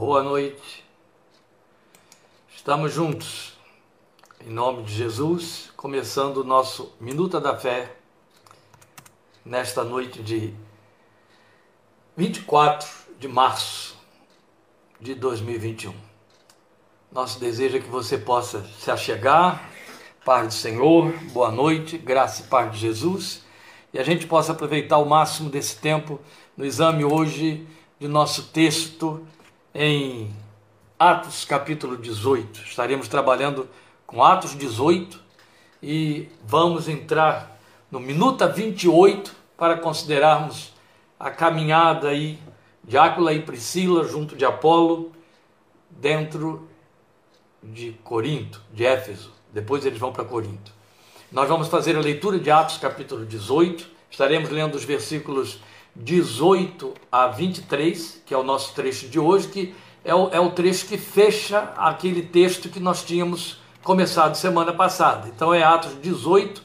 [0.00, 0.82] Boa noite.
[2.56, 3.52] Estamos juntos.
[4.40, 7.96] Em nome de Jesus, começando o nosso Minuta da Fé
[9.44, 10.54] nesta noite de
[12.16, 13.94] 24 de março
[14.98, 15.92] de 2021.
[17.12, 19.70] Nosso desejo é que você possa se achegar,
[20.24, 23.44] paz do Senhor, boa noite, graça e paz de Jesus,
[23.92, 26.18] e a gente possa aproveitar o máximo desse tempo
[26.56, 27.68] no exame hoje
[28.00, 29.26] de nosso texto
[29.74, 30.34] em
[30.98, 32.62] Atos capítulo 18.
[32.62, 33.68] Estaremos trabalhando
[34.06, 35.20] com Atos 18
[35.82, 37.58] e vamos entrar
[37.90, 40.72] no minuta 28 para considerarmos
[41.18, 42.38] a caminhada aí
[42.82, 45.12] de Áquila e Priscila junto de Apolo
[45.88, 46.68] dentro
[47.62, 49.32] de Corinto, de Éfeso.
[49.52, 50.72] Depois eles vão para Corinto.
[51.30, 53.88] Nós vamos fazer a leitura de Atos capítulo 18.
[54.10, 55.60] Estaremos lendo os versículos
[55.94, 60.50] 18 a 23, que é o nosso trecho de hoje, que é o, é o
[60.50, 65.28] trecho que fecha aquele texto que nós tínhamos começado semana passada.
[65.28, 66.62] Então é Atos 18,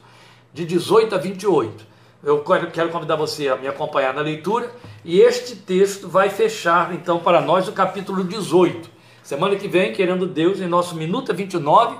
[0.52, 1.86] de 18 a 28.
[2.22, 4.74] Eu quero convidar você a me acompanhar na leitura
[5.04, 8.90] e este texto vai fechar então para nós o capítulo 18.
[9.22, 11.98] Semana que vem, querendo Deus, em nosso Minuta 29,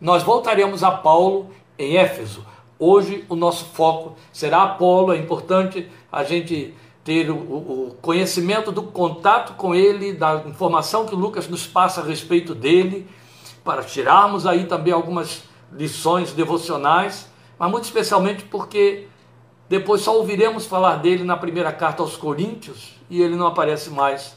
[0.00, 2.44] nós voltaremos a Paulo em Éfeso.
[2.78, 8.82] Hoje o nosso foco será Apolo, é importante a gente ter o, o, conhecimento do
[8.82, 13.08] contato com ele, da informação que Lucas nos passa a respeito dele,
[13.64, 15.42] para tirarmos aí também algumas
[15.72, 19.06] lições devocionais, mas muito especialmente porque
[19.68, 24.36] depois só ouviremos falar dele na primeira carta aos Coríntios e ele não aparece mais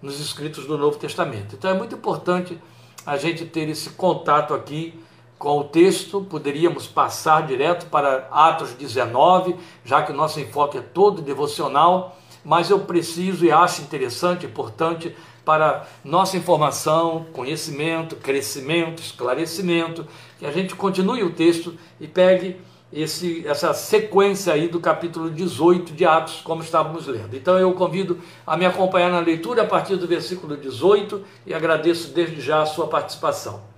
[0.00, 1.54] nos escritos do Novo Testamento.
[1.54, 2.58] Então é muito importante
[3.06, 4.98] a gente ter esse contato aqui
[5.42, 10.80] com o texto, poderíamos passar direto para Atos 19, já que o nosso enfoque é
[10.80, 20.06] todo devocional, mas eu preciso e acho interessante, importante para nossa informação, conhecimento, crescimento, esclarecimento,
[20.38, 22.60] que a gente continue o texto e pegue
[22.92, 27.34] esse, essa sequência aí do capítulo 18 de Atos, como estávamos lendo.
[27.34, 32.14] Então eu convido a me acompanhar na leitura a partir do versículo 18 e agradeço
[32.14, 33.71] desde já a sua participação.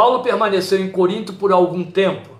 [0.00, 2.30] Paulo permaneceu em Corinto por algum tempo.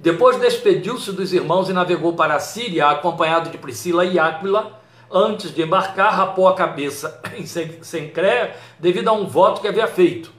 [0.00, 4.80] Depois despediu-se dos irmãos e navegou para a Síria, acompanhado de Priscila e Áquila.
[5.12, 10.32] Antes de embarcar, rapou a cabeça em Sencréia devido a um voto que havia feito.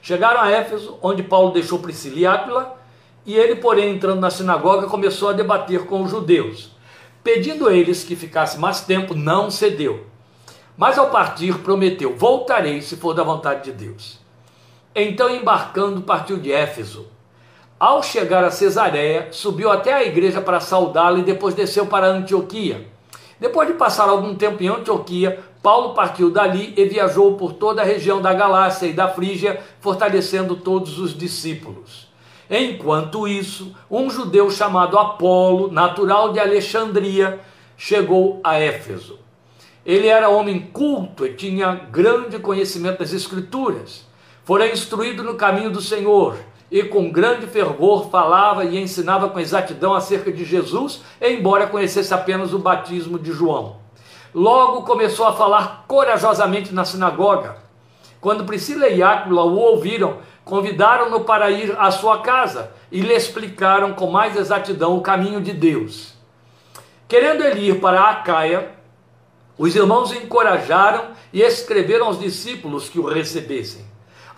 [0.00, 2.78] Chegaram a Éfeso, onde Paulo deixou Priscila e Áquila,
[3.26, 6.70] e ele, porém, entrando na sinagoga, começou a debater com os judeus.
[7.22, 10.06] Pedindo a eles que ficasse mais tempo, não cedeu.
[10.74, 14.24] Mas ao partir, prometeu: Voltarei se for da vontade de Deus.
[14.98, 17.06] Então, embarcando, partiu de Éfeso.
[17.78, 22.88] Ao chegar a Cesareia, subiu até a igreja para saudá-la e depois desceu para Antioquia.
[23.38, 27.84] Depois de passar algum tempo em Antioquia, Paulo partiu dali e viajou por toda a
[27.84, 32.08] região da Galácia e da Frígia, fortalecendo todos os discípulos.
[32.48, 37.38] Enquanto isso, um judeu chamado Apolo, natural de Alexandria,
[37.76, 39.18] chegou a Éfeso.
[39.84, 44.06] Ele era homem culto e tinha grande conhecimento das Escrituras
[44.46, 46.36] fora instruído no caminho do Senhor
[46.70, 52.54] e com grande fervor falava e ensinava com exatidão acerca de Jesus, embora conhecesse apenas
[52.54, 53.78] o batismo de João.
[54.32, 57.56] Logo começou a falar corajosamente na sinagoga.
[58.20, 63.94] Quando Priscila e Áquila o ouviram, convidaram-no para ir à sua casa e lhe explicaram
[63.94, 66.14] com mais exatidão o caminho de Deus.
[67.08, 68.70] Querendo ele ir para Acaia,
[69.58, 73.85] os irmãos o encorajaram e escreveram aos discípulos que o recebessem.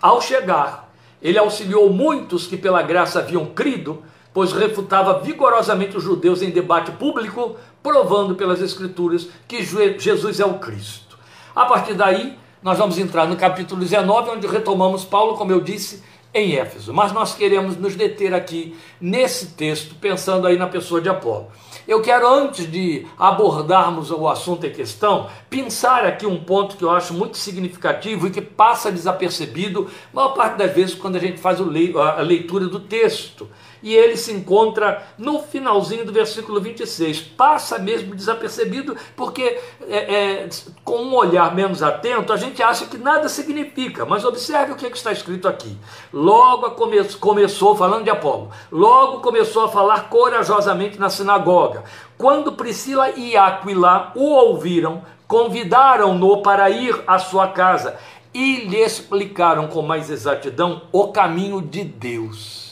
[0.01, 6.41] Ao chegar, ele auxiliou muitos que pela graça haviam crido, pois refutava vigorosamente os judeus
[6.41, 11.17] em debate público, provando pelas Escrituras que Jesus é o Cristo.
[11.55, 16.03] A partir daí, nós vamos entrar no capítulo 19, onde retomamos Paulo, como eu disse,
[16.33, 16.93] em Éfeso.
[16.93, 21.47] Mas nós queremos nos deter aqui nesse texto, pensando aí na pessoa de Apolo.
[21.87, 26.91] Eu quero, antes de abordarmos o assunto em questão, pensar aqui um ponto que eu
[26.91, 31.39] acho muito significativo e que passa desapercebido, a maior parte das vezes, quando a gente
[31.39, 33.47] faz a leitura do texto
[33.81, 37.21] e ele se encontra no finalzinho do versículo 26.
[37.21, 40.49] Passa mesmo desapercebido, porque é, é,
[40.83, 44.05] com um olhar menos atento, a gente acha que nada significa.
[44.05, 45.77] Mas observe o que, é que está escrito aqui.
[46.11, 51.83] Logo come começou, falando de Apolo, logo começou a falar corajosamente na sinagoga.
[52.17, 57.97] Quando Priscila e Aquila o ouviram, convidaram-no para ir à sua casa
[58.33, 62.68] e lhe explicaram com mais exatidão o caminho de Deus.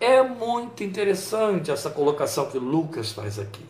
[0.00, 3.64] É muito interessante essa colocação que Lucas faz aqui.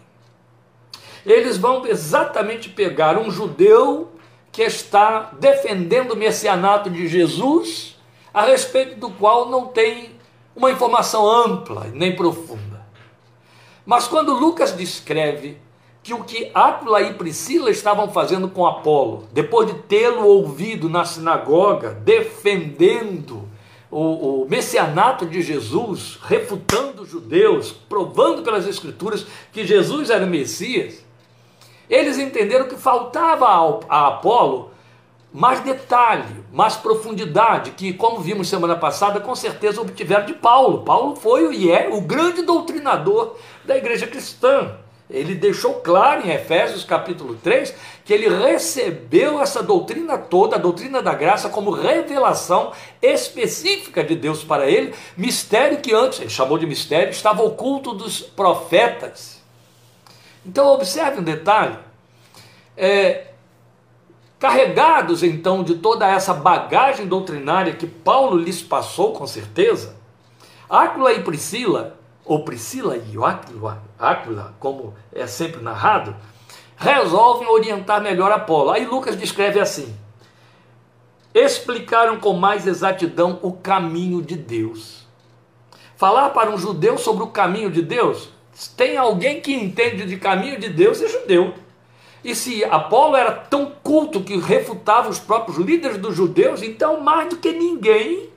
[1.27, 4.13] Eles vão exatamente pegar um judeu
[4.53, 7.99] que está defendendo o messianato de Jesus,
[8.33, 10.13] a respeito do qual não tem
[10.55, 12.87] uma informação ampla nem profunda.
[13.85, 15.59] Mas quando Lucas descreve
[16.01, 21.05] que o que Áquila e Priscila estavam fazendo com Apolo, depois de tê-lo ouvido na
[21.05, 23.49] sinagoga, defendendo
[23.91, 30.29] o, o, messianato de Jesus, refutando os judeus, provando pelas Escrituras que Jesus era o
[30.29, 31.05] Messias,
[31.89, 33.47] eles entenderam que faltava
[33.89, 34.71] a Apolo
[35.33, 40.83] mais detalhe, mais profundidade, que, como vimos semana passada, com certeza obtiveram de Paulo.
[40.83, 44.77] Paulo foi e é o grande doutrinador da igreja cristã.
[45.11, 47.75] Ele deixou claro em Efésios capítulo 3
[48.05, 52.73] que ele recebeu essa doutrina toda, a doutrina da graça, como revelação
[53.03, 58.21] específica de Deus para ele, mistério que antes, ele chamou de mistério, estava oculto dos
[58.21, 59.41] profetas.
[60.47, 61.77] Então, observe um detalhe.
[62.77, 63.27] É,
[64.39, 69.95] carregados então de toda essa bagagem doutrinária que Paulo lhes passou, com certeza,
[70.69, 73.15] Áquila e Priscila ou Priscila e
[73.99, 76.15] Áquila, como é sempre narrado,
[76.77, 78.71] resolvem orientar melhor Apolo.
[78.71, 79.95] Aí Lucas descreve assim:
[81.35, 85.07] explicaram com mais exatidão o caminho de Deus.
[85.97, 88.31] Falar para um judeu sobre o caminho de Deus,
[88.77, 91.55] tem alguém que entende de caminho de Deus, é judeu.
[92.23, 97.31] E se Apolo era tão culto que refutava os próprios líderes dos judeus, então mais
[97.31, 98.29] do que ninguém,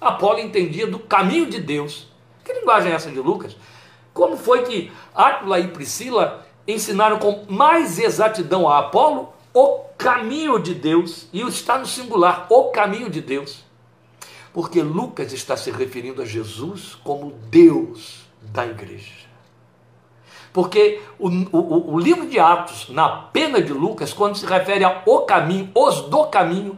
[0.00, 2.09] Apolo entendia do caminho de Deus.
[2.44, 3.56] Que linguagem é essa de Lucas?
[4.12, 10.74] Como foi que Áquila e Priscila ensinaram com mais exatidão a Apolo o caminho de
[10.74, 11.28] Deus?
[11.32, 13.64] E está no singular, o caminho de Deus.
[14.52, 19.20] Porque Lucas está se referindo a Jesus como Deus da igreja.
[20.52, 25.02] Porque o, o, o, livro de Atos, na pena de Lucas, quando se refere ao
[25.06, 26.76] o caminho, os do caminho,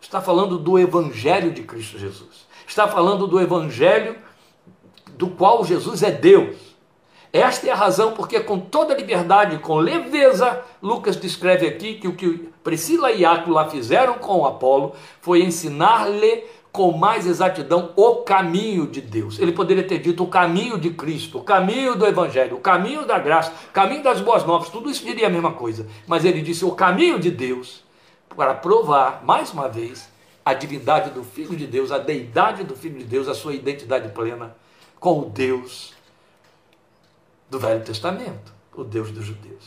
[0.00, 2.48] está falando do Evangelho de Cristo Jesus.
[2.66, 4.16] Está falando do Evangelho
[5.16, 6.74] do qual Jesus é Deus.
[7.32, 12.14] Esta é a razão porque, com toda liberdade, com leveza, Lucas descreve aqui que o
[12.14, 19.00] que Priscila e Áquila fizeram com Apolo foi ensinar-lhe com mais exatidão o caminho de
[19.00, 19.38] Deus.
[19.40, 23.18] Ele poderia ter dito o caminho de Cristo, o caminho do Evangelho, o caminho da
[23.18, 25.88] graça, o caminho das boas novas, tudo isso diria a mesma coisa.
[26.06, 27.82] Mas ele disse o caminho de Deus
[28.36, 30.08] para provar, mais uma vez,
[30.44, 34.08] a divindade do Filho de Deus, a deidade do Filho de Deus, a sua identidade
[34.10, 34.54] plena
[35.04, 35.92] com o Deus
[37.50, 39.62] do Velho Testamento, o Deus dos judeus.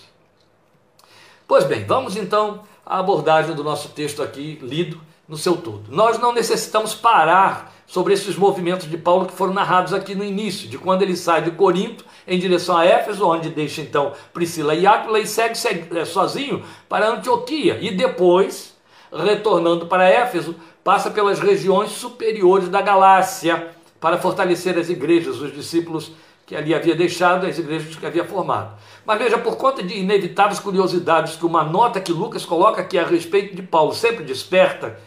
[1.47, 5.91] Pois bem, vamos então à abordagem do nosso texto aqui lido no seu todo.
[5.91, 10.67] Nós não necessitamos parar sobre esses movimentos de Paulo que foram narrados aqui no início,
[10.67, 14.87] de quando ele sai de Corinto em direção a Éfeso, onde deixa então Priscila e
[14.87, 18.75] Áquila e segue, segue sozinho para Antioquia e depois,
[19.11, 26.11] retornando para Éfeso, passa pelas regiões superiores da Galácia, para fortalecer as igrejas, os discípulos
[26.45, 28.77] que ali havia deixado, as igrejas que havia formado.
[29.05, 33.05] Mas veja, por conta de inevitáveis curiosidades que uma nota que Lucas coloca aqui a
[33.05, 34.97] respeito de Paulo sempre desperta,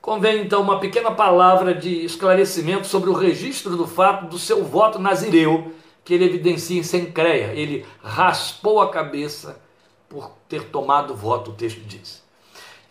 [0.00, 4.98] convém então uma pequena palavra de esclarecimento sobre o registro do fato do seu voto
[4.98, 5.72] nazireu,
[6.04, 7.52] que ele evidencia em Sencreia.
[7.54, 9.60] Ele raspou a cabeça
[10.08, 12.20] por ter tomado voto, o texto diz.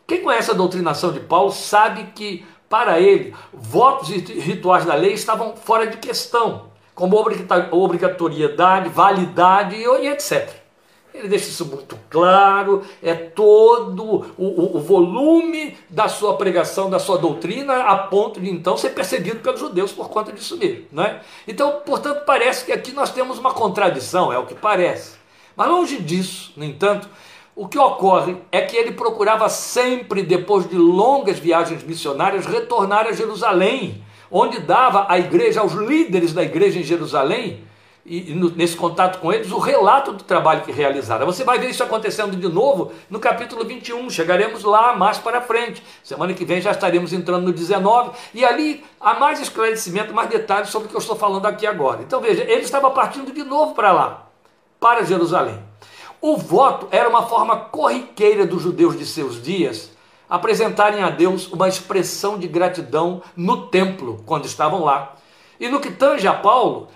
[0.07, 5.13] Quem conhece a doutrinação de Paulo sabe que para ele, votos e rituais da lei
[5.13, 7.17] estavam fora de questão, como
[7.71, 10.59] obrigatoriedade, validade e etc.
[11.11, 16.99] Ele deixa isso muito claro, é todo o, o, o, volume da sua pregação, da
[16.99, 20.85] sua doutrina, a ponto de então ser perseguido pelos judeus por conta disso mesmo.
[20.91, 21.19] Né?
[21.47, 25.17] Então, portanto, parece que aqui nós temos uma contradição, é o que parece.
[25.55, 27.09] Mas longe disso, no entanto,
[27.55, 33.11] o que ocorre é que ele procurava sempre, depois de longas viagens missionárias, retornar a
[33.11, 37.63] Jerusalém, onde dava à igreja, aos líderes da igreja em Jerusalém,
[38.05, 41.25] e, nesse contato com eles, o relato do trabalho que realizaram.
[41.25, 45.83] Você vai ver isso acontecendo de novo no capítulo 21, chegaremos lá mais para frente.
[46.03, 50.69] Semana que vem já estaremos entrando no 19, e ali há mais esclarecimento, mais detalhes
[50.69, 52.01] sobre o que eu estou falando aqui agora.
[52.01, 54.27] Então veja, ele estava partindo de novo para lá,
[54.79, 55.68] para Jerusalém.
[56.21, 59.91] O voto era uma forma corriqueira dos judeus de seus dias
[60.29, 65.15] apresentarem a Deus uma expressão de gratidão no templo, quando estavam lá.
[65.59, 66.89] E no que tange a Paulo,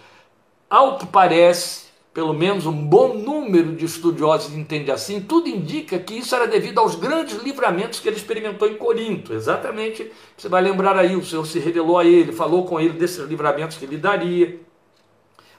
[0.69, 6.13] ao que parece, pelo menos um bom número de estudiosos entende assim, tudo indica que
[6.13, 9.33] isso era devido aos grandes livramentos que ele experimentou em Corinto.
[9.33, 13.25] Exatamente, você vai lembrar aí, o Senhor se revelou a ele, falou com ele desses
[13.27, 14.59] livramentos que ele daria.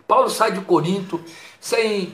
[0.06, 1.20] Paulo sai de Corinto
[1.58, 2.12] sem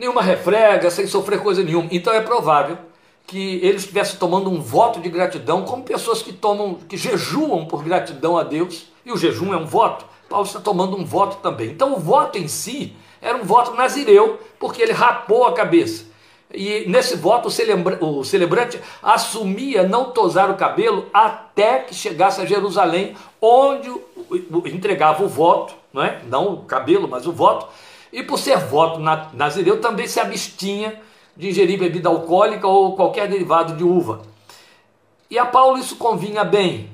[0.00, 1.86] nenhuma refrega, sem sofrer coisa nenhuma.
[1.92, 2.78] Então é provável
[3.26, 7.84] que ele estivesse tomando um voto de gratidão, como pessoas que tomam, que jejuam por
[7.84, 11.68] gratidão a Deus, e o jejum é um voto, Paulo está tomando um voto também.
[11.68, 16.06] Então o voto em si era um voto nazireu, porque ele rapou a cabeça.
[16.52, 22.40] E nesse voto o, celebra, o celebrante assumia não tosar o cabelo até que chegasse
[22.40, 23.92] a Jerusalém, onde
[24.66, 26.20] entregava o voto, não, é?
[26.26, 27.68] não o cabelo, mas o voto.
[28.12, 29.00] E por ser voto
[29.34, 31.00] nazireu, também se abstinha
[31.36, 34.22] de ingerir bebida alcoólica ou qualquer derivado de uva.
[35.30, 36.90] E a Paulo isso convinha bem,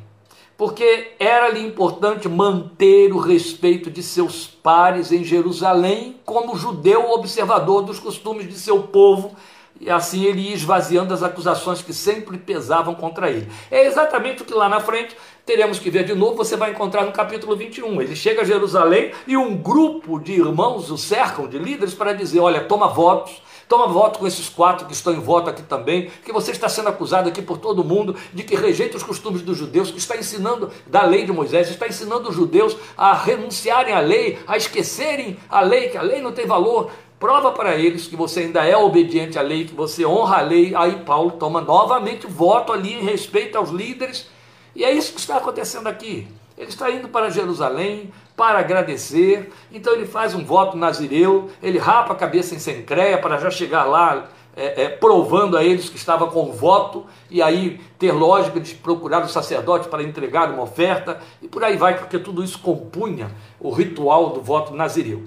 [0.59, 7.99] porque era-lhe importante manter o respeito de seus pares em Jerusalém, como judeu observador dos
[7.99, 9.35] costumes de seu povo,
[9.81, 13.49] e assim ele ia esvaziando as acusações que sempre pesavam contra ele.
[13.71, 17.05] É exatamente o que lá na frente teremos que ver de novo, você vai encontrar
[17.05, 18.01] no capítulo 21.
[18.03, 22.41] Ele chega a Jerusalém e um grupo de irmãos o cercam, de líderes, para dizer:
[22.41, 26.33] olha, toma votos Toma voto com esses quatro que estão em voto aqui também, que
[26.33, 29.91] você está sendo acusado aqui por todo mundo de que rejeita os costumes dos judeus,
[29.91, 34.39] que está ensinando da lei de Moisés, está ensinando os judeus a renunciarem à lei,
[34.47, 36.93] a esquecerem a lei, que a lei não tem valor.
[37.19, 40.75] Prova para eles que você ainda é obediente à lei, que você honra a lei.
[40.75, 44.29] Aí Paulo toma novamente voto ali em respeito aos líderes.
[44.75, 46.29] E é isso que está acontecendo aqui.
[46.59, 49.51] Ele está indo para Jerusalém para agradecer.
[49.73, 53.85] Então ele faz um voto nazireu, ele rapa a cabeça em Sencreia para já chegar
[53.85, 58.75] lá é, é, provando a eles que estava com voto, e aí ter lógica de
[58.75, 63.31] procurar o sacerdote para entregar uma oferta, e por aí vai, porque tudo isso compunha
[63.61, 65.25] o ritual do voto nazireu.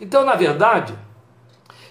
[0.00, 0.94] Então, na verdade,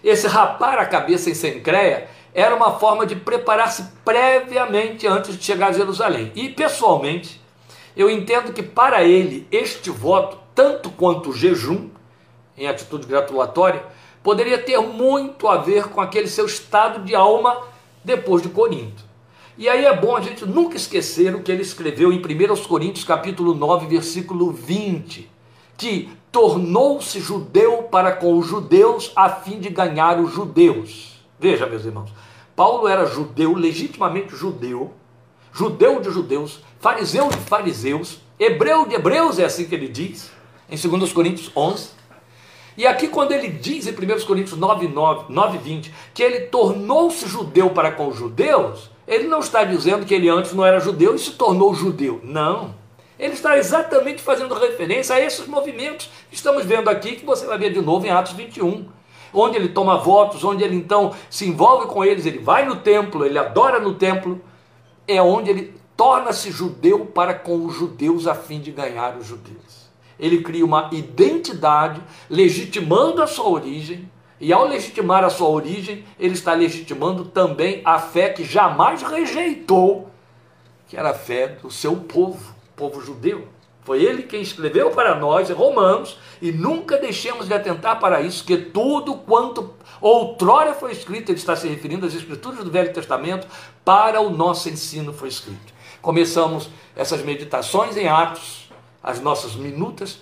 [0.03, 5.69] esse rapar a cabeça em Sencreia era uma forma de preparar-se previamente antes de chegar
[5.69, 6.31] a Jerusalém.
[6.35, 7.41] E, pessoalmente,
[7.95, 11.89] eu entendo que para ele este voto, tanto quanto o jejum,
[12.57, 13.83] em atitude gratulatória,
[14.21, 17.57] poderia ter muito a ver com aquele seu estado de alma
[18.03, 19.03] depois de Corinto.
[19.57, 23.03] E aí é bom a gente nunca esquecer o que ele escreveu em 1 Coríntios
[23.03, 25.29] capítulo 9, versículo 20,
[25.77, 31.19] que tornou-se judeu para com os judeus a fim de ganhar os judeus.
[31.39, 32.13] Veja, meus irmãos,
[32.55, 34.93] Paulo era judeu, legitimamente judeu,
[35.51, 40.31] judeu de judeus, fariseu de fariseus, hebreu de hebreus, é assim que ele diz,
[40.69, 41.89] em 2 Coríntios 11.
[42.77, 47.27] E aqui, quando ele diz em 1 Coríntios 9, 9, 9 20, que ele tornou-se
[47.27, 51.15] judeu para com os judeus, ele não está dizendo que ele antes não era judeu
[51.15, 52.21] e se tornou judeu.
[52.23, 52.78] Não.
[53.19, 57.57] Ele está exatamente fazendo referência a esses movimentos que estamos vendo aqui, que você vai
[57.57, 58.97] ver de novo em Atos 21
[59.33, 63.25] onde ele toma votos, onde ele então se envolve com eles, ele vai no templo,
[63.25, 64.41] ele adora no templo,
[65.07, 69.89] é onde ele torna-se judeu para com os judeus a fim de ganhar os judeus.
[70.19, 74.09] Ele cria uma identidade, legitimando a sua origem,
[74.39, 80.09] e ao legitimar a sua origem, ele está legitimando também a fé que jamais rejeitou,
[80.87, 83.45] que era a fé do seu povo, povo judeu.
[83.83, 88.55] Foi ele quem escreveu para nós, Romanos, e nunca deixemos de atentar para isso, que
[88.55, 93.47] tudo quanto outrora foi escrito, ele está se referindo às escrituras do Velho Testamento,
[93.83, 95.73] para o nosso ensino foi escrito.
[96.01, 98.69] Começamos essas meditações em Atos,
[99.03, 100.19] as nossas minutas,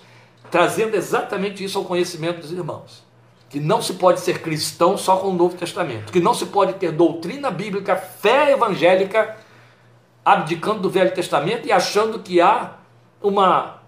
[0.50, 3.06] trazendo exatamente isso ao conhecimento dos irmãos.
[3.50, 6.74] Que não se pode ser cristão só com o Novo Testamento, que não se pode
[6.74, 9.36] ter doutrina bíblica, fé evangélica,
[10.32, 12.74] abdicando do Velho Testamento e achando que há
[13.22, 13.78] uma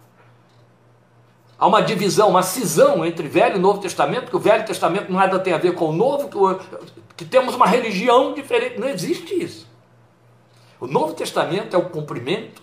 [1.59, 5.39] há uma divisão, uma cisão entre Velho e Novo Testamento, que o Velho Testamento nada
[5.39, 6.59] tem a ver com o Novo, que, o,
[7.15, 8.81] que temos uma religião diferente.
[8.81, 9.69] Não existe isso.
[10.81, 12.63] O Novo Testamento é o cumprimento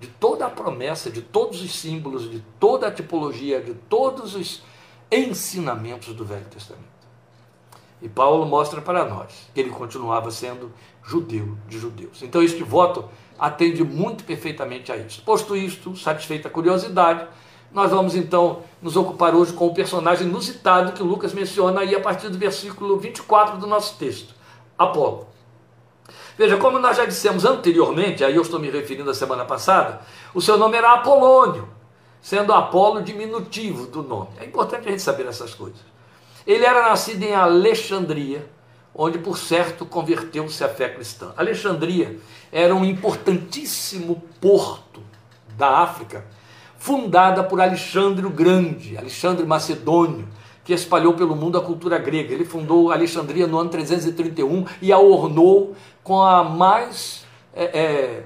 [0.00, 4.64] de toda a promessa, de todos os símbolos, de toda a tipologia, de todos os
[5.12, 6.91] ensinamentos do Velho Testamento.
[8.02, 10.72] E Paulo mostra para nós que ele continuava sendo
[11.04, 12.20] judeu de judeus.
[12.22, 15.22] Então, este voto atende muito perfeitamente a isso.
[15.22, 17.26] Posto isto, satisfeita a curiosidade,
[17.72, 22.00] nós vamos então nos ocupar hoje com o personagem inusitado que Lucas menciona aí a
[22.00, 24.34] partir do versículo 24 do nosso texto,
[24.76, 25.28] Apolo.
[26.36, 30.00] Veja, como nós já dissemos anteriormente, aí eu estou me referindo à semana passada,
[30.34, 31.68] o seu nome era Apolônio,
[32.20, 34.30] sendo Apolo diminutivo do nome.
[34.38, 35.91] É importante a gente saber essas coisas.
[36.46, 38.46] Ele era nascido em Alexandria,
[38.94, 41.32] onde, por certo, converteu-se à fé cristã.
[41.36, 42.18] Alexandria
[42.50, 45.00] era um importantíssimo porto
[45.56, 46.24] da África,
[46.78, 50.28] fundada por Alexandre o Grande, Alexandre Macedônio,
[50.64, 52.32] que espalhou pelo mundo a cultura grega.
[52.32, 58.22] Ele fundou Alexandria no ano 331 e a ornou com a mais é, é,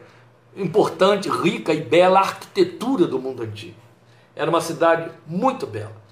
[0.56, 3.76] importante, rica e bela arquitetura do mundo antigo.
[4.34, 6.05] Era uma cidade muito bela.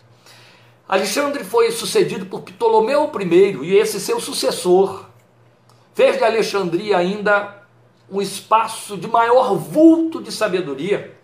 [0.88, 5.06] Alexandre foi sucedido por Ptolomeu I e esse seu sucessor
[5.94, 7.62] fez de Alexandria ainda
[8.10, 11.16] um espaço de maior vulto de sabedoria,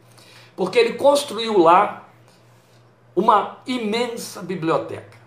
[0.56, 2.08] porque ele construiu lá
[3.14, 5.18] uma imensa biblioteca.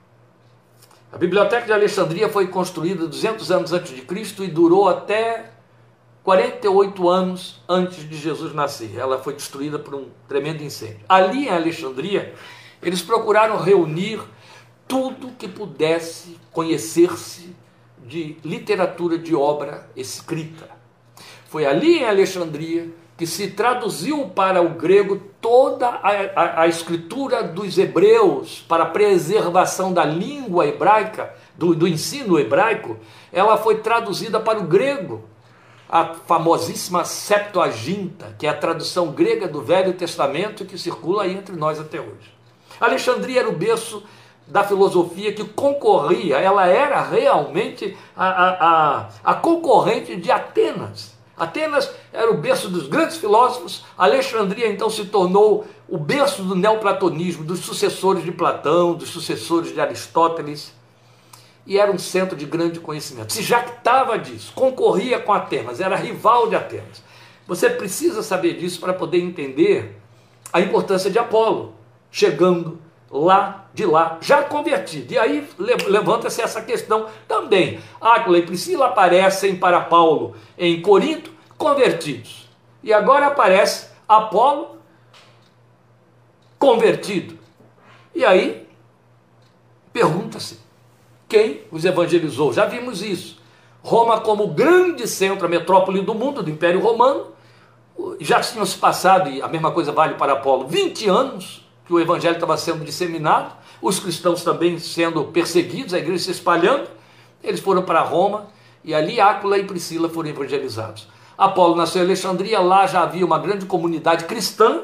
[1.12, 5.52] A biblioteca de Alexandria foi construída 200 anos antes de Cristo e durou até
[6.24, 8.98] 48 anos antes de Jesus nascer.
[8.98, 11.02] Ela foi destruída por um tremendo incêndio.
[11.08, 12.34] Ali em Alexandria,
[12.84, 14.22] eles procuraram reunir
[14.88, 17.56] tudo que pudesse conhecer-se
[18.06, 20.70] de literatura de obra escrita.
[21.48, 27.44] Foi ali em Alexandria que se traduziu para o grego toda a, a, a, escritura
[27.44, 32.98] dos hebreus para preservação da língua hebraica, do, do ensino hebraico,
[33.32, 35.24] ela foi traduzida para o grego.
[35.88, 41.56] A famosíssima Septuaginta, que é a tradução grega do Velho Testamento que circula aí entre
[41.56, 42.34] nós até hoje.
[42.80, 44.04] Alexandria era o berço
[44.48, 51.14] da filosofia que concorria, ela era realmente a, a, a, a concorrente de Atenas.
[51.36, 57.44] Atenas era o berço dos grandes filósofos, Alexandria então se tornou o berço do neoplatonismo,
[57.44, 60.74] dos sucessores de Platão, dos sucessores de Aristóteles,
[61.66, 63.34] e era um centro de grande conhecimento.
[63.34, 67.02] Se jactava disso, concorria com Atenas, era rival de Atenas.
[67.48, 69.98] Você precisa saber disso para poder entender
[70.52, 71.74] a importância de Apolo,
[72.14, 72.80] chegando
[73.12, 75.12] lá de lá, já convertido.
[75.12, 77.82] E aí levanta-se essa questão também.
[78.00, 82.48] Áquila e Priscila aparecem para Paulo em Corinto convertidos.
[82.84, 84.78] E agora aparece Apolo
[86.60, 87.38] convertido.
[88.14, 88.68] E aí
[89.92, 90.60] pergunta-se:
[91.28, 92.54] quem os evangelizou?
[92.54, 93.42] Já vimos isso.
[93.82, 97.34] Roma, como grande centro, a metrópole do mundo, do Império Romano,
[98.20, 102.00] já tinham se passado, e a mesma coisa vale para Apolo, 20 anos que o
[102.00, 106.88] evangelho estava sendo disseminado, os cristãos também sendo perseguidos, a igreja se espalhando.
[107.44, 108.48] Eles foram para Roma
[108.84, 111.08] e ali Áquila e Priscila foram evangelizados.
[111.38, 114.84] Apolo nasceu em Alexandria, lá já havia uma grande comunidade cristã,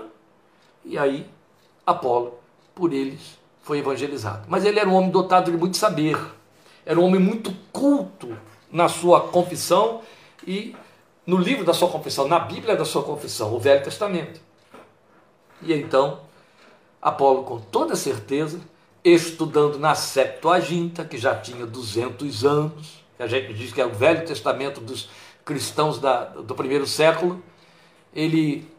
[0.83, 1.25] e aí
[1.85, 2.39] Apolo,
[2.73, 4.45] por eles, foi evangelizado.
[4.47, 6.17] Mas ele era um homem dotado de muito saber,
[6.85, 8.35] era um homem muito culto
[8.71, 10.01] na sua confissão
[10.45, 10.75] e
[11.25, 14.41] no livro da sua confissão, na Bíblia da sua confissão, o Velho Testamento.
[15.61, 16.21] E então
[17.01, 18.59] Apolo, com toda certeza,
[19.03, 23.93] estudando na Septuaginta, que já tinha 200 anos, que a gente diz que é o
[23.93, 25.09] Velho Testamento dos
[25.45, 27.41] cristãos da, do primeiro século,
[28.13, 28.69] ele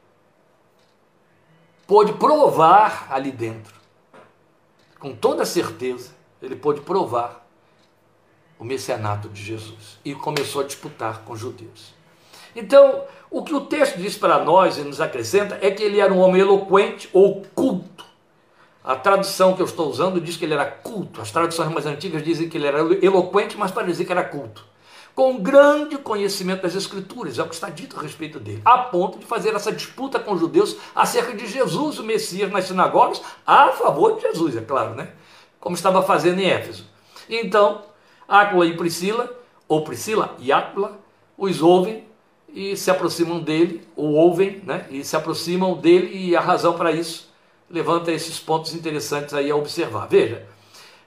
[1.86, 3.74] pôde provar ali dentro,
[4.98, 7.46] com toda certeza, ele pôde provar
[8.58, 11.94] o messianato de Jesus e começou a disputar com os judeus.
[12.54, 16.12] Então, o que o texto diz para nós e nos acrescenta é que ele era
[16.12, 18.04] um homem eloquente ou culto.
[18.90, 21.20] A tradução que eu estou usando diz que ele era culto.
[21.20, 24.64] As traduções mais antigas dizem que ele era eloquente, mas para dizer que era culto.
[25.14, 29.16] Com grande conhecimento das Escrituras, é o que está dito a respeito dele, a ponto
[29.16, 33.68] de fazer essa disputa com os judeus acerca de Jesus, o Messias, nas sinagogas, a
[33.68, 35.10] favor de Jesus, é claro, né?
[35.60, 36.84] Como estava fazendo em Éfeso.
[37.28, 37.82] Então,
[38.26, 39.32] Áquila e Priscila,
[39.68, 40.98] ou Priscila e Áquila,
[41.38, 42.06] os ouvem
[42.52, 44.86] e se aproximam dele, ou ouvem, né?
[44.90, 47.29] E se aproximam dele, e a razão para isso
[47.70, 50.08] levanta esses pontos interessantes aí a observar.
[50.08, 50.44] Veja,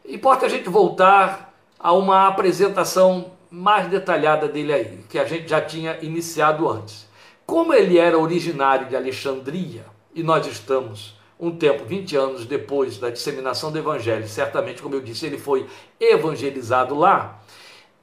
[0.07, 5.61] importa a gente voltar a uma apresentação mais detalhada dele aí, que a gente já
[5.61, 7.07] tinha iniciado antes.
[7.45, 13.09] Como ele era originário de Alexandria, e nós estamos um tempo, 20 anos depois da
[13.09, 15.67] disseminação do evangelho, certamente, como eu disse, ele foi
[15.99, 17.41] evangelizado lá,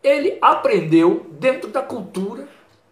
[0.03, 2.47] ele aprendeu dentro da cultura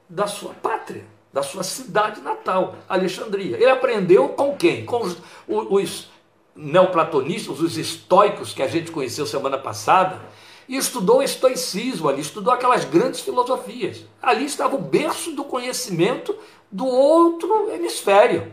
[0.08, 1.04] da sua pátria
[1.38, 3.56] da sua cidade natal, Alexandria.
[3.56, 4.84] Ele aprendeu com quem?
[4.84, 6.10] Com os, os
[6.54, 10.20] neoplatonistas, os estoicos que a gente conheceu semana passada,
[10.68, 14.04] e estudou estoicismo ali, estudou aquelas grandes filosofias.
[14.20, 16.36] Ali estava o berço do conhecimento
[16.70, 18.52] do outro hemisfério.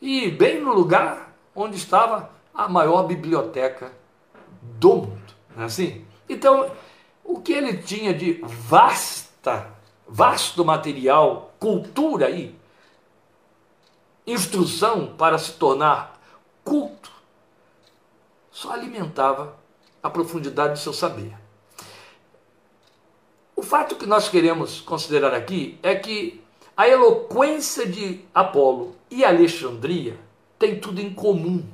[0.00, 3.92] E bem no lugar onde estava a maior biblioteca
[4.62, 5.34] do mundo.
[5.54, 6.04] Não é assim?
[6.26, 6.70] Então,
[7.22, 9.73] o que ele tinha de vasta
[10.06, 12.54] vasto material, cultura e
[14.26, 16.20] instrução para se tornar
[16.62, 17.10] culto,
[18.50, 19.56] só alimentava
[20.02, 21.36] a profundidade do seu saber.
[23.56, 26.42] O fato que nós queremos considerar aqui é que
[26.76, 30.18] a eloquência de Apolo e Alexandria
[30.58, 31.64] tem tudo em comum,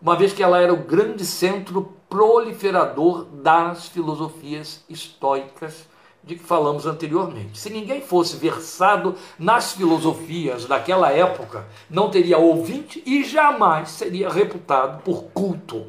[0.00, 5.88] uma vez que ela era o grande centro proliferador das filosofias estoicas
[6.26, 7.56] de que falamos anteriormente.
[7.56, 15.02] Se ninguém fosse versado nas filosofias daquela época, não teria ouvinte e jamais seria reputado
[15.04, 15.86] por culto.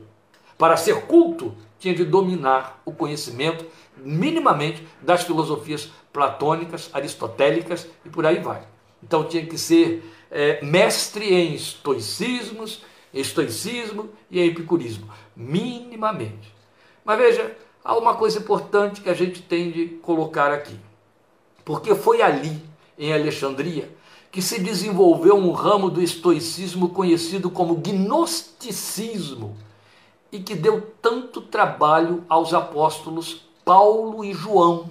[0.55, 3.65] Para ser culto, tinha de dominar o conhecimento,
[3.97, 8.61] minimamente, das filosofias platônicas, aristotélicas e por aí vai.
[9.03, 16.53] Então tinha que ser é, mestre em estoicismos, estoicismo e epicurismo, minimamente.
[17.03, 20.77] Mas veja, há uma coisa importante que a gente tem de colocar aqui.
[21.63, 22.61] Porque foi ali,
[22.99, 23.89] em Alexandria,
[24.29, 29.55] que se desenvolveu um ramo do estoicismo conhecido como gnosticismo
[30.29, 34.89] e que deu tanto trabalho aos apóstolos Paulo e João,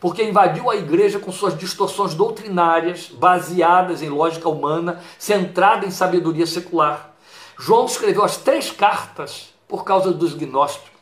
[0.00, 6.46] porque invadiu a igreja com suas distorções doutrinárias, baseadas em lógica humana, centrada em sabedoria
[6.46, 7.14] secular.
[7.58, 10.93] João escreveu as três cartas por causa dos gnósticos.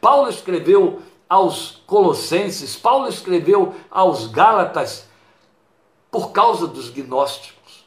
[0.00, 5.06] Paulo escreveu aos Colossenses, Paulo escreveu aos Gálatas
[6.10, 7.86] por causa dos gnósticos.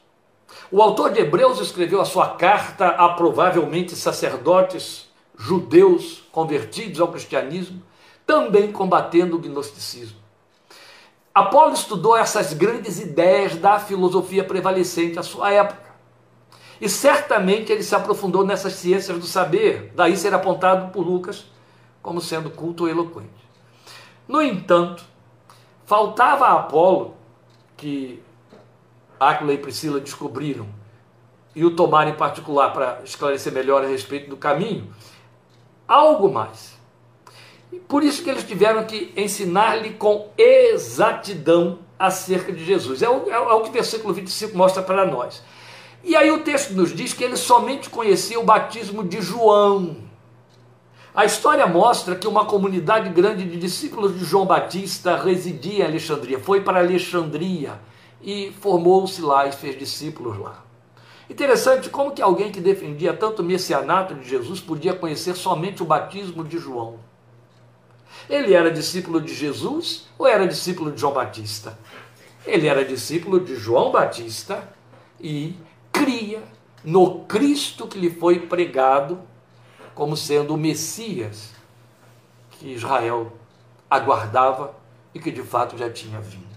[0.72, 7.82] O autor de Hebreus escreveu a sua carta a provavelmente sacerdotes judeus convertidos ao cristianismo,
[8.26, 10.18] também combatendo o gnosticismo.
[11.34, 15.92] Apolo estudou essas grandes ideias da filosofia prevalecente à sua época.
[16.80, 21.46] E certamente ele se aprofundou nessas ciências do saber, daí ser apontado por Lucas
[22.02, 23.30] como sendo culto e eloquente.
[24.28, 25.04] No entanto,
[25.86, 27.16] faltava a Apolo,
[27.78, 28.22] que
[29.20, 30.68] Áquila e Priscila descobriram,
[31.56, 34.94] e o tomaram em particular para esclarecer melhor a respeito do caminho,
[35.88, 36.80] algo mais.
[37.72, 43.02] E por isso que eles tiveram que ensinar-lhe com exatidão acerca de Jesus.
[43.02, 45.44] É o, é o que o versículo 25 mostra para nós.
[46.04, 49.98] E aí o texto nos diz que ele somente conhecia o batismo de João.
[51.14, 56.40] A história mostra que uma comunidade grande de discípulos de João Batista residia em Alexandria,
[56.40, 57.78] foi para Alexandria
[58.22, 60.64] e formou-se lá e fez discípulos lá.
[61.30, 65.86] Interessante como que alguém que defendia tanto o messianato de Jesus podia conhecer somente o
[65.86, 66.96] batismo de João.
[68.30, 71.78] Ele era discípulo de Jesus ou era discípulo de João Batista?
[72.46, 74.64] Ele era discípulo de João Batista
[75.20, 75.56] e
[75.92, 76.42] cria
[76.86, 79.20] no Cristo que lhe foi pregado
[79.94, 81.52] como sendo o Messias
[82.52, 83.32] que Israel
[83.90, 84.76] aguardava
[85.14, 86.52] e que de fato já tinha vindo.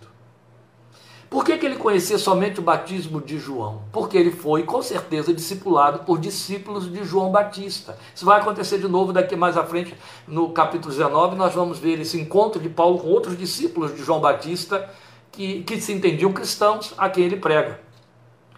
[1.35, 3.83] Por que, que ele conhecia somente o batismo de João?
[3.90, 7.99] Porque ele foi, com certeza, discipulado por discípulos de João Batista.
[8.14, 9.97] Isso vai acontecer de novo daqui mais à frente,
[10.29, 14.20] no capítulo 19, nós vamos ver esse encontro de Paulo com outros discípulos de João
[14.20, 14.88] Batista
[15.33, 17.81] que, que se entendiam cristãos a quem ele prega.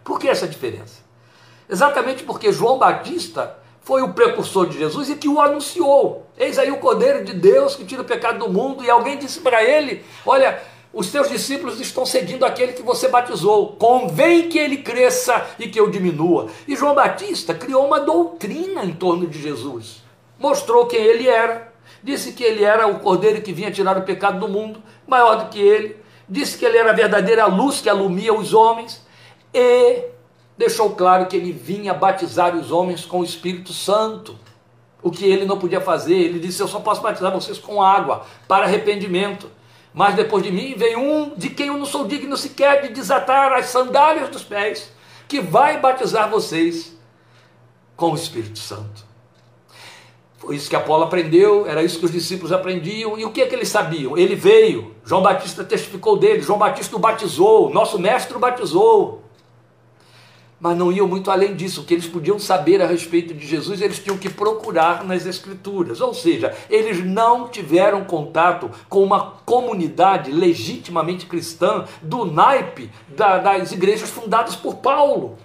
[0.05, 1.01] Por que essa diferença?
[1.67, 6.27] Exatamente porque João Batista foi o precursor de Jesus e que o anunciou.
[6.37, 9.38] Eis aí o Cordeiro de Deus que tira o pecado do mundo, e alguém disse
[9.38, 10.61] para ele: Olha,
[10.92, 13.77] os teus discípulos estão seguindo aquele que você batizou.
[13.79, 16.49] Convém que ele cresça e que eu diminua.
[16.66, 20.03] E João Batista criou uma doutrina em torno de Jesus.
[20.37, 21.72] Mostrou quem ele era.
[22.03, 25.49] Disse que ele era o cordeiro que vinha tirar o pecado do mundo, maior do
[25.49, 25.96] que ele.
[26.29, 29.01] Disse que ele era a verdadeira luz que alumia os homens
[29.55, 30.16] e
[30.57, 34.38] deixou claro que ele vinha batizar os homens com o Espírito Santo.
[35.03, 38.25] O que ele não podia fazer, ele disse: Eu só posso batizar vocês com água
[38.49, 39.51] para arrependimento.
[39.92, 43.53] Mas depois de mim vem um de quem eu não sou digno sequer de desatar
[43.55, 44.92] as sandálias dos pés,
[45.27, 46.95] que vai batizar vocês
[47.97, 49.07] com o Espírito Santo.
[50.37, 53.19] Foi isso que Apolo aprendeu, era isso que os discípulos aprendiam.
[53.19, 54.19] E o que é que eles sabiam?
[54.19, 59.26] Ele veio, João Batista testificou dele, João Batista o batizou, nosso mestre o batizou.
[60.59, 61.83] Mas não iam muito além disso.
[61.83, 66.01] O que eles podiam saber a respeito de Jesus, eles tinham que procurar nas Escrituras.
[66.01, 73.73] Ou seja, eles não tiveram contato com uma comunidade legitimamente cristã do naipe da, das
[73.73, 75.37] igrejas fundadas por Paulo.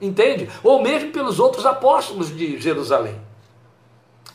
[0.00, 0.48] Entende?
[0.62, 3.16] Ou mesmo pelos outros apóstolos de Jerusalém.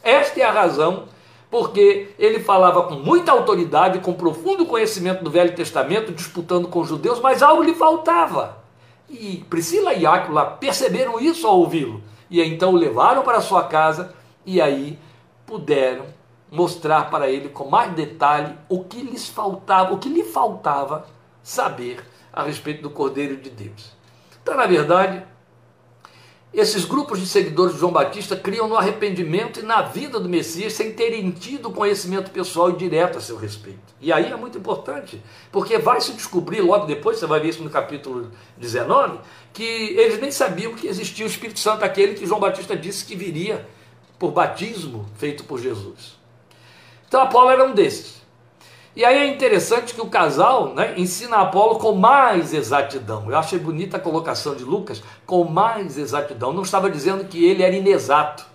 [0.04, 1.06] Esta é a razão
[1.50, 6.90] porque ele falava com muita autoridade, com profundo conhecimento do Velho Testamento, disputando com os
[6.90, 8.65] judeus, mas algo lhe faltava.
[9.10, 12.02] E Priscila e Áquila perceberam isso ao ouvi-lo.
[12.30, 14.14] E então o levaram para sua casa
[14.46, 15.00] e aí
[15.46, 16.06] puderam
[16.52, 21.06] mostrar para ele com mais detalhe o que lhes faltava, o que lhe faltava
[21.44, 23.94] saber a respeito do Cordeiro de Deus.
[24.42, 25.24] Então, na verdade,
[26.56, 30.74] esses grupos de seguidores de João Batista criam no arrependimento e na vida do Messias
[30.74, 33.94] sem terem tido conhecimento pessoal e direto a seu respeito.
[34.00, 37.64] E aí é muito importante, porque vai se descobrir logo depois, você vai ver isso
[37.64, 39.20] no capítulo 19,
[39.54, 43.16] que eles nem sabiam que existia o Espírito Santo, aquele que João Batista disse que
[43.16, 43.68] viria
[44.18, 46.18] por batismo feito por Jesus.
[47.08, 48.25] Então Apolo era um desses.
[48.96, 53.30] E aí é interessante que o casal né, ensina Apolo com mais exatidão.
[53.30, 56.54] Eu achei bonita a colocação de Lucas, com mais exatidão.
[56.54, 58.46] Não estava dizendo que ele era inexato,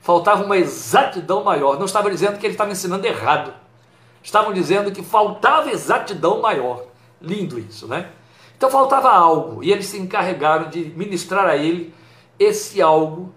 [0.00, 1.78] faltava uma exatidão maior.
[1.78, 3.52] Não estava dizendo que ele estava ensinando errado.
[4.22, 6.84] Estavam dizendo que faltava exatidão maior.
[7.20, 8.10] Lindo isso, né?
[8.56, 11.94] Então faltava algo, e eles se encarregaram de ministrar a ele
[12.38, 13.32] esse algo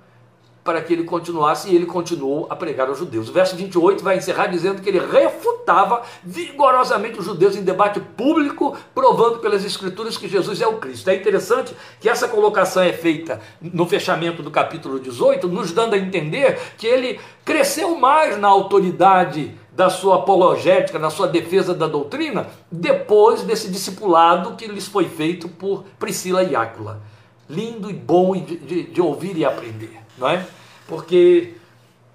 [0.63, 3.29] para que ele continuasse, e ele continuou a pregar aos judeus.
[3.29, 8.77] O verso 28 vai encerrar dizendo que ele refutava vigorosamente os judeus em debate público,
[8.93, 11.09] provando pelas escrituras que Jesus é o Cristo.
[11.09, 15.97] É interessante que essa colocação é feita no fechamento do capítulo 18, nos dando a
[15.97, 22.47] entender que ele cresceu mais na autoridade da sua apologética, na sua defesa da doutrina,
[22.71, 27.01] depois desse discipulado que lhes foi feito por Priscila e Áquila.
[27.49, 30.47] Lindo e bom de, de, de ouvir e aprender não é?
[30.87, 31.55] Porque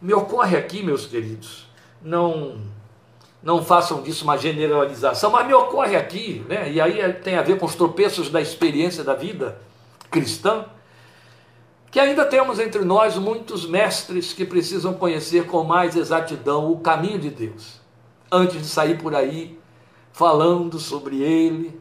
[0.00, 1.66] me ocorre aqui, meus queridos,
[2.00, 2.74] não
[3.42, 6.72] não façam disso uma generalização, mas me ocorre aqui, né?
[6.72, 9.60] E aí tem a ver com os tropeços da experiência da vida
[10.10, 10.64] cristã,
[11.90, 17.20] que ainda temos entre nós muitos mestres que precisam conhecer com mais exatidão o caminho
[17.20, 17.80] de Deus,
[18.32, 19.56] antes de sair por aí
[20.12, 21.78] falando sobre ele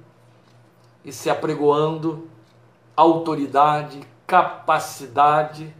[1.03, 2.27] e se apregoando
[2.95, 5.73] autoridade, capacidade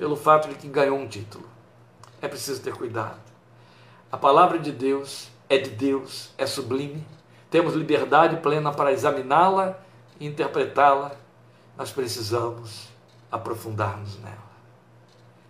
[0.00, 1.46] pelo fato de que ganhou um título.
[2.22, 3.20] É preciso ter cuidado.
[4.10, 7.06] A palavra de Deus é de Deus, é sublime.
[7.50, 9.78] Temos liberdade plena para examiná-la
[10.18, 11.12] e interpretá-la.
[11.76, 12.88] Nós precisamos
[13.30, 14.50] aprofundar-nos nela.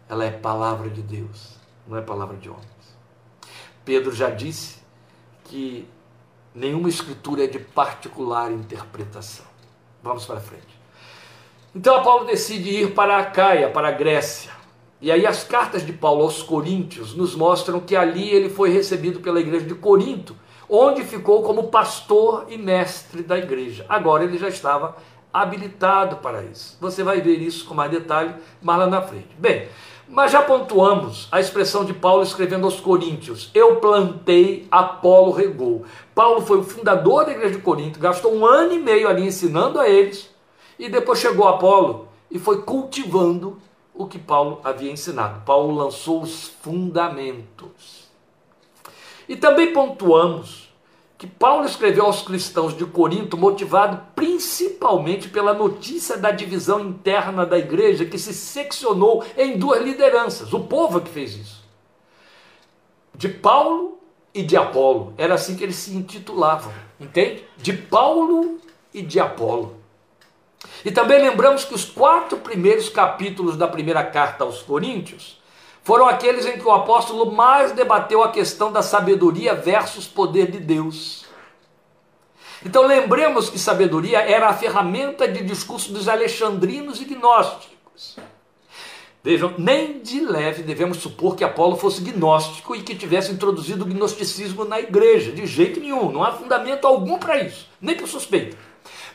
[0.08, 1.54] Ela é palavra de Deus,
[1.86, 2.66] não é palavra de homens.
[3.84, 4.80] Pedro já disse
[5.44, 5.88] que
[6.52, 9.46] nenhuma escritura é de particular interpretação.
[10.02, 10.79] Vamos para frente.
[11.72, 14.50] Então Paulo decide ir para a Caia, para a Grécia.
[15.00, 19.20] E aí as cartas de Paulo aos Coríntios nos mostram que ali ele foi recebido
[19.20, 20.34] pela igreja de Corinto,
[20.68, 23.86] onde ficou como pastor e mestre da igreja.
[23.88, 24.96] Agora ele já estava
[25.32, 26.76] habilitado para isso.
[26.80, 29.28] Você vai ver isso com mais detalhe mais lá na frente.
[29.38, 29.68] Bem,
[30.08, 35.84] mas já pontuamos a expressão de Paulo escrevendo aos Coríntios: Eu plantei, Apolo regou.
[36.16, 39.78] Paulo foi o fundador da igreja de Corinto, gastou um ano e meio ali ensinando
[39.78, 40.29] a eles
[40.80, 43.58] e depois chegou Apolo e foi cultivando
[43.94, 45.42] o que Paulo havia ensinado.
[45.44, 48.08] Paulo lançou os fundamentos.
[49.28, 50.70] E também pontuamos
[51.18, 57.58] que Paulo escreveu aos cristãos de Corinto motivado principalmente pela notícia da divisão interna da
[57.58, 60.54] igreja que se seccionou em duas lideranças.
[60.54, 61.62] O povo é que fez isso.
[63.14, 63.98] De Paulo
[64.32, 65.12] e de Apolo.
[65.18, 67.44] Era assim que eles se intitulavam, entende?
[67.58, 68.58] De Paulo
[68.94, 69.79] e de Apolo.
[70.84, 75.40] E também lembramos que os quatro primeiros capítulos da primeira carta aos Coríntios
[75.82, 80.58] foram aqueles em que o apóstolo mais debateu a questão da sabedoria versus poder de
[80.58, 81.24] Deus.
[82.64, 88.16] Então lembremos que sabedoria era a ferramenta de discurso dos alexandrinos e gnósticos.
[89.22, 93.88] Vejam, nem de leve devemos supor que Apolo fosse gnóstico e que tivesse introduzido o
[93.88, 98.56] gnosticismo na igreja, de jeito nenhum, não há fundamento algum para isso, nem por suspeita.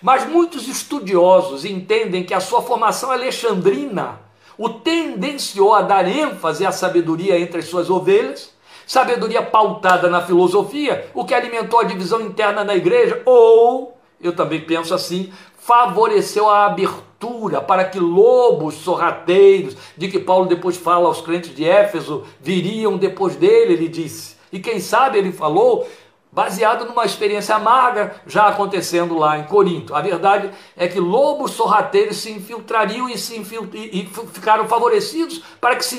[0.06, 4.20] Mas muitos estudiosos entendem que a sua formação alexandrina
[4.56, 8.54] o tendenciou a dar ênfase à sabedoria entre as suas ovelhas,
[8.86, 14.62] sabedoria pautada na filosofia, o que alimentou a divisão interna na igreja, ou, eu também
[14.62, 21.20] penso assim, favoreceu a abertura para que lobos sorrateiros, de que Paulo depois fala aos
[21.20, 24.36] crentes de Éfeso, viriam depois dele, ele disse.
[24.54, 25.88] E quem sabe ele falou
[26.36, 29.95] baseado numa experiência amarga já acontecendo lá em Corinto.
[29.95, 33.69] A verdade é que lobos sorrateiros se infiltrariam e, se infil...
[33.74, 35.98] e ficaram favorecidos para que se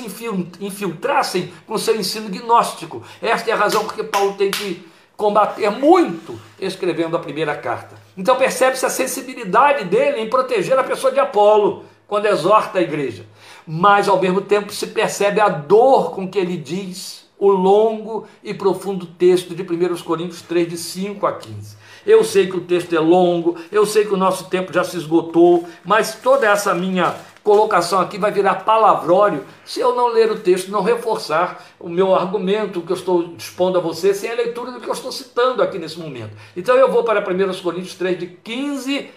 [0.61, 3.01] infiltrassem com seu ensino gnóstico.
[3.19, 7.95] Esta é a razão porque Paulo tem que combater muito escrevendo a primeira carta.
[8.15, 13.25] Então percebe-se a sensibilidade dele em proteger a pessoa de Apolo quando exorta a igreja.
[13.65, 18.53] Mas ao mesmo tempo se percebe a dor com que ele diz o longo e
[18.53, 21.77] profundo texto de 1 Coríntios 3, de 5 a 15.
[22.05, 24.97] Eu sei que o texto é longo, eu sei que o nosso tempo já se
[24.97, 30.39] esgotou, mas toda essa minha colocação aqui vai virar palavrório se eu não ler o
[30.39, 34.71] texto, não reforçar o meu argumento que eu estou expondo a você sem a leitura
[34.71, 36.31] do que eu estou citando aqui nesse momento.
[36.55, 39.09] Então eu vou para 1 Coríntios 3, de 15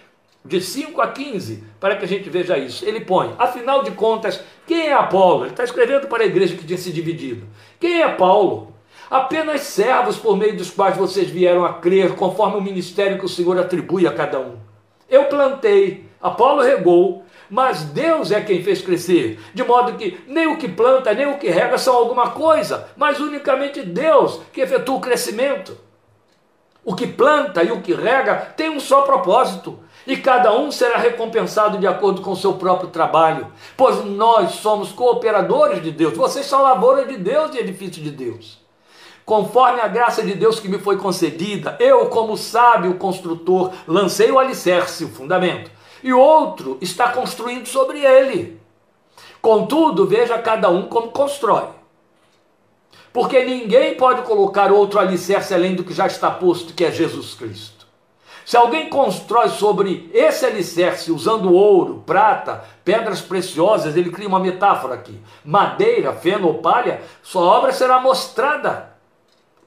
[0.44, 2.85] de 5 a 15, para que a gente veja isso.
[2.85, 5.44] Ele põe, afinal de contas, quem é Apolo?
[5.44, 7.46] Ele está escrevendo para a igreja que tinha se dividido.
[7.79, 8.74] Quem é Paulo?
[9.11, 13.29] Apenas servos por meio dos quais vocês vieram a crer, conforme o ministério que o
[13.29, 14.57] Senhor atribui a cada um.
[15.09, 20.57] Eu plantei, Apolo regou, mas Deus é quem fez crescer, de modo que nem o
[20.57, 25.00] que planta, nem o que rega são alguma coisa, mas unicamente Deus que efetua o
[25.00, 25.76] crescimento.
[26.85, 30.98] O que planta e o que rega tem um só propósito, e cada um será
[30.98, 36.46] recompensado de acordo com o seu próprio trabalho, pois nós somos cooperadores de Deus, vocês
[36.46, 38.58] são lavoura de Deus e edifício de Deus.
[39.24, 44.38] Conforme a graça de Deus que me foi concedida, eu, como sábio construtor, lancei o
[44.38, 45.70] alicerce, o fundamento,
[46.02, 48.60] e outro está construindo sobre ele.
[49.40, 51.68] Contudo, veja cada um como constrói.
[53.12, 57.34] Porque ninguém pode colocar outro alicerce além do que já está posto, que é Jesus
[57.34, 57.79] Cristo.
[58.50, 64.94] Se alguém constrói sobre esse alicerce usando ouro, prata, pedras preciosas, ele cria uma metáfora
[64.94, 68.92] aqui: madeira, feno ou palha, sua obra será mostrada,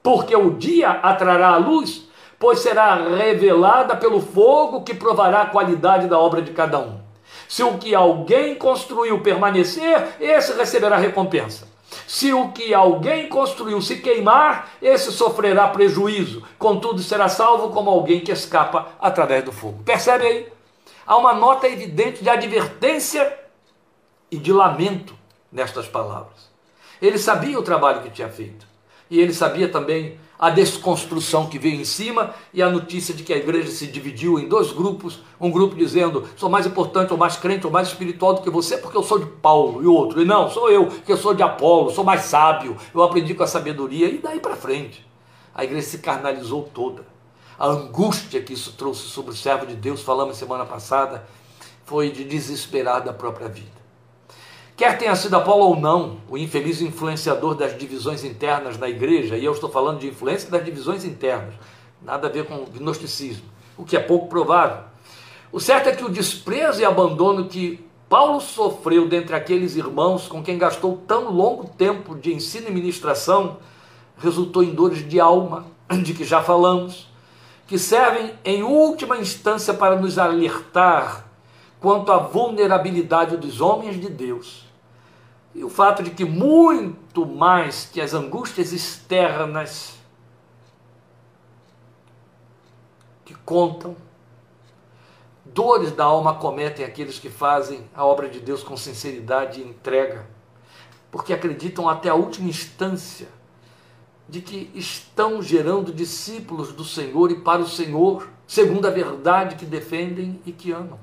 [0.02, 2.06] porque o dia atrará a luz,
[2.38, 7.00] pois será revelada pelo fogo que provará a qualidade da obra de cada um.
[7.48, 11.73] Se o que alguém construiu permanecer, esse receberá recompensa.
[12.06, 18.20] Se o que alguém construiu se queimar, esse sofrerá prejuízo, contudo será salvo como alguém
[18.20, 19.82] que escapa através do fogo.
[19.84, 20.52] Percebe aí?
[21.06, 23.38] Há uma nota evidente de advertência
[24.30, 25.14] e de lamento
[25.52, 26.50] nestas palavras.
[27.00, 28.66] Ele sabia o trabalho que tinha feito,
[29.10, 33.32] e ele sabia também a desconstrução que veio em cima e a notícia de que
[33.32, 37.36] a igreja se dividiu em dois grupos, um grupo dizendo, sou mais importante, ou mais
[37.36, 40.24] crente, ou mais espiritual do que você, porque eu sou de Paulo, e outro, e
[40.24, 43.46] não, sou eu, que eu sou de Apolo, sou mais sábio, eu aprendi com a
[43.46, 45.06] sabedoria, e daí para frente.
[45.54, 47.06] A igreja se carnalizou toda.
[47.56, 51.24] A angústia que isso trouxe sobre o servo de Deus, falamos semana passada,
[51.84, 53.83] foi de desesperar da própria vida.
[54.76, 59.44] Quer tenha sido Apolo ou não, o infeliz influenciador das divisões internas na igreja, e
[59.44, 61.54] eu estou falando de influência das divisões internas,
[62.02, 63.44] nada a ver com gnosticismo,
[63.78, 64.78] o que é pouco provável.
[65.52, 70.42] O certo é que o desprezo e abandono que Paulo sofreu dentre aqueles irmãos com
[70.42, 73.58] quem gastou tão longo tempo de ensino e ministração
[74.18, 75.66] resultou em dores de alma,
[76.02, 77.08] de que já falamos,
[77.68, 81.26] que servem em última instância para nos alertar
[81.80, 84.63] quanto à vulnerabilidade dos homens de Deus
[85.54, 89.96] e o fato de que muito mais que as angústias externas
[93.24, 93.96] que contam,
[95.44, 100.26] dores da alma cometem aqueles que fazem a obra de Deus com sinceridade e entrega,
[101.10, 103.28] porque acreditam até a última instância
[104.28, 109.66] de que estão gerando discípulos do Senhor e para o Senhor, segundo a verdade que
[109.66, 110.98] defendem e que amam.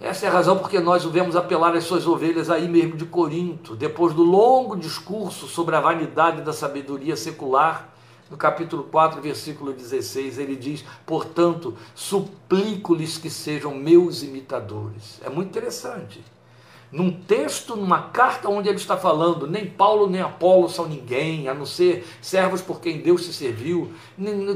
[0.00, 3.04] Essa é a razão porque nós o vemos apelar às suas ovelhas aí mesmo de
[3.04, 7.90] Corinto, depois do longo discurso sobre a vanidade da sabedoria secular,
[8.30, 15.20] no capítulo 4, versículo 16, ele diz: Portanto, suplico-lhes que sejam meus imitadores.
[15.22, 16.22] É muito interessante
[16.94, 21.52] num texto, numa carta onde ele está falando, nem Paulo nem Apolo são ninguém, a
[21.52, 23.92] não ser servos por quem Deus se serviu.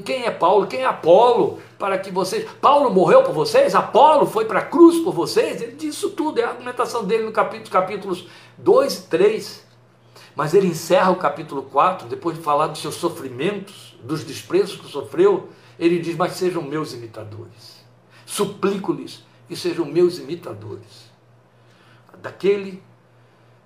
[0.04, 0.68] Quem é Paulo?
[0.68, 1.58] Quem é Apolo?
[1.76, 2.48] Para que vocês.
[2.60, 3.74] Paulo morreu por vocês?
[3.74, 5.60] Apolo foi para a cruz por vocês?
[5.60, 9.66] Ele diz isso tudo, é a argumentação dele no capítulo, capítulos 2 e 3.
[10.36, 14.86] Mas ele encerra o capítulo 4, depois de falar dos seus sofrimentos, dos desprezos que
[14.86, 17.84] sofreu, ele diz: Mas sejam meus imitadores.
[18.24, 21.07] Suplico-lhes que sejam meus imitadores
[22.22, 22.82] daquele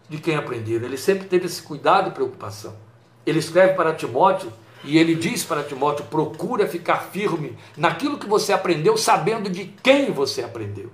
[0.09, 0.85] de quem aprenderam.
[0.85, 2.75] Ele sempre teve esse cuidado e preocupação.
[3.25, 4.53] Ele escreve para Timóteo
[4.85, 10.11] e ele diz para Timóteo: procura ficar firme naquilo que você aprendeu, sabendo de quem
[10.13, 10.91] você aprendeu.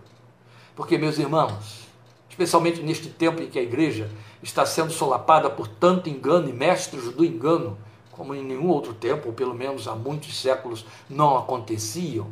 [0.76, 1.88] Porque, meus irmãos,
[2.28, 4.08] especialmente neste tempo em que a igreja
[4.42, 7.76] está sendo solapada por tanto engano e mestres do engano,
[8.12, 12.28] como em nenhum outro tempo, ou pelo menos há muitos séculos, não aconteciam.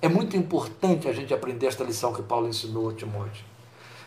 [0.00, 3.51] É muito importante a gente aprender esta lição que Paulo ensinou a Timóteo.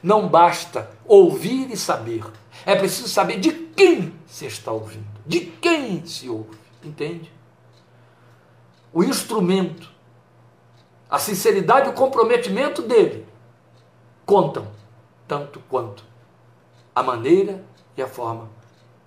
[0.05, 2.23] Não basta ouvir e saber.
[2.63, 6.59] É preciso saber de quem se está ouvindo, de quem se ouve.
[6.83, 7.33] Entende?
[8.93, 9.89] O instrumento,
[11.09, 13.25] a sinceridade e o comprometimento dele
[14.27, 14.67] contam
[15.27, 16.03] tanto quanto
[16.93, 17.65] a maneira
[17.97, 18.47] e a forma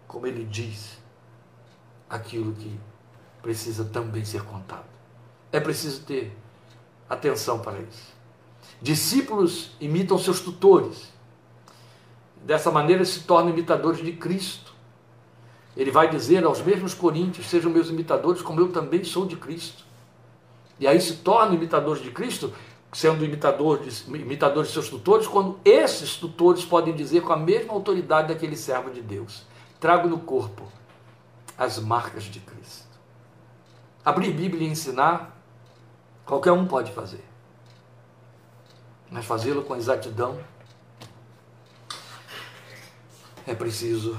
[0.08, 0.98] como ele diz
[2.10, 2.76] aquilo que
[3.40, 4.88] precisa também ser contado.
[5.52, 6.36] É preciso ter
[7.08, 8.17] atenção para isso.
[8.80, 11.12] Discípulos imitam seus tutores.
[12.44, 14.72] Dessa maneira se tornam imitadores de Cristo.
[15.76, 19.84] Ele vai dizer aos mesmos coríntios: sejam meus imitadores, como eu também sou de Cristo.
[20.78, 22.52] E aí se tornam imitadores de Cristo,
[22.92, 27.72] sendo imitador de, imitadores de seus tutores, quando esses tutores podem dizer com a mesma
[27.72, 29.42] autoridade daquele servo de Deus:
[29.80, 30.62] trago no corpo
[31.56, 32.86] as marcas de Cristo.
[34.04, 35.36] Abrir Bíblia e ensinar,
[36.24, 37.27] qualquer um pode fazer
[39.10, 40.38] mas fazê-lo com exatidão
[43.46, 44.18] é preciso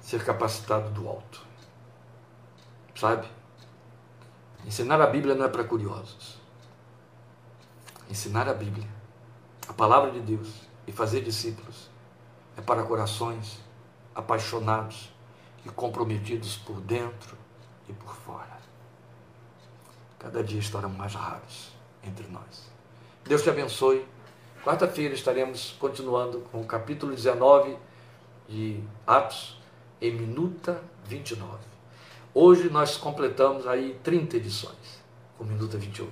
[0.00, 1.44] ser capacitado do alto.
[2.94, 3.28] Sabe?
[4.64, 6.38] Ensinar a Bíblia não é para curiosos.
[8.08, 8.88] Ensinar a Bíblia,
[9.68, 11.88] a palavra de Deus e fazer discípulos
[12.56, 13.60] é para corações
[14.14, 15.12] apaixonados
[15.64, 17.36] e comprometidos por dentro
[17.88, 18.58] e por fora.
[20.18, 21.72] Cada dia estarão mais raros
[22.02, 22.69] entre nós.
[23.24, 24.04] Deus te abençoe.
[24.64, 27.76] Quarta-feira estaremos continuando com o capítulo 19
[28.48, 29.58] de Atos,
[30.00, 31.46] em minuta 29.
[32.34, 35.02] Hoje nós completamos aí 30 edições,
[35.38, 36.10] com minuta 28.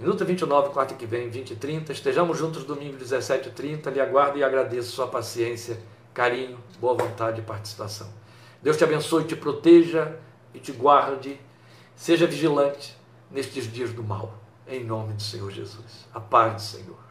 [0.00, 1.92] Minuta 29, quarta que vem, 20 e 30.
[1.92, 3.90] Estejamos juntos domingo 17 e 30.
[3.90, 5.78] Lhe aguardo e agradeço sua paciência,
[6.12, 8.08] carinho, boa vontade e participação.
[8.60, 10.18] Deus te abençoe, te proteja
[10.52, 11.38] e te guarde.
[11.94, 12.96] Seja vigilante
[13.30, 14.41] nestes dias do mal.
[14.66, 16.06] Em nome do Senhor Jesus.
[16.14, 17.01] A paz do Senhor.